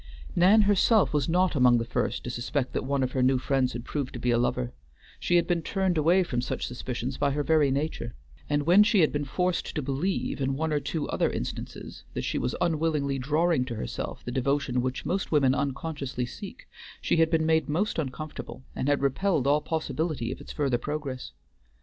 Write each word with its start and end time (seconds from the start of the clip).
Nan 0.35 0.63
herself 0.63 1.13
was 1.13 1.29
not 1.29 1.53
among 1.55 1.77
the 1.77 1.85
first 1.85 2.23
to 2.23 2.31
suspect 2.31 2.73
that 2.73 2.83
one 2.85 3.03
of 3.03 3.11
her 3.11 3.21
new 3.21 3.37
friends 3.37 3.73
had 3.73 3.85
proved 3.85 4.13
to 4.13 4.19
be 4.19 4.31
a 4.31 4.37
lover; 4.39 4.73
she 5.19 5.35
had 5.35 5.45
been 5.45 5.61
turned 5.61 5.95
away 5.95 6.23
from 6.23 6.41
such 6.41 6.65
suspicions 6.65 7.17
by 7.19 7.29
her 7.29 7.43
very 7.43 7.69
nature; 7.69 8.15
and 8.49 8.63
when 8.65 8.81
she 8.81 9.01
had 9.01 9.11
been 9.11 9.25
forced 9.25 9.75
to 9.75 9.81
believe 9.83 10.41
in 10.41 10.55
one 10.55 10.73
or 10.73 10.79
two 10.79 11.07
other 11.09 11.29
instances 11.29 12.03
that 12.15 12.23
she 12.23 12.39
was 12.39 12.55
unwillingly 12.59 13.19
drawing 13.19 13.63
to 13.63 13.75
herself 13.75 14.25
the 14.25 14.31
devotion 14.31 14.81
which 14.81 15.05
most 15.05 15.31
women 15.31 15.53
unconsciously 15.53 16.25
seek, 16.25 16.65
she 16.99 17.17
had 17.17 17.29
been 17.29 17.45
made 17.45 17.69
most 17.69 17.99
uncomfortable, 17.99 18.63
and 18.75 18.87
had 18.87 19.03
repelled 19.03 19.45
all 19.45 19.61
possibility 19.61 20.31
of 20.31 20.41
its 20.41 20.51
further 20.51 20.79
progress. 20.79 21.31